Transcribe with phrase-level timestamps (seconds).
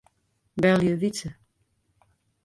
[0.61, 1.29] Belje Wytse.